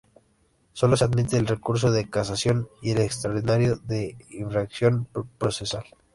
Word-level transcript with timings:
Sólo 0.73 0.97
se 0.97 1.03
admite 1.05 1.37
el 1.37 1.45
recurso 1.45 1.91
de 1.91 2.09
casación 2.09 2.67
y 2.81 2.89
el 2.89 3.01
extraordinario 3.01 3.75
de 3.83 4.17
infracción 4.31 5.07
procesal. 5.37 5.83